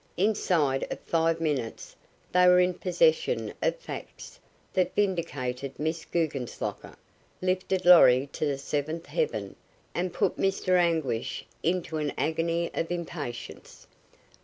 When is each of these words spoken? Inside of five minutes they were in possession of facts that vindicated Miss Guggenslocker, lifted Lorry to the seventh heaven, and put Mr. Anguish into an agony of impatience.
Inside 0.17 0.87
of 0.91 0.99
five 1.01 1.39
minutes 1.39 1.95
they 2.31 2.47
were 2.47 2.59
in 2.59 2.73
possession 2.73 3.53
of 3.61 3.75
facts 3.75 4.39
that 4.73 4.95
vindicated 4.95 5.77
Miss 5.77 6.05
Guggenslocker, 6.05 6.95
lifted 7.39 7.85
Lorry 7.85 8.27
to 8.33 8.47
the 8.47 8.57
seventh 8.57 9.05
heaven, 9.05 9.55
and 9.93 10.11
put 10.11 10.37
Mr. 10.39 10.75
Anguish 10.75 11.45
into 11.61 11.97
an 11.97 12.13
agony 12.17 12.71
of 12.73 12.89
impatience. 12.89 13.85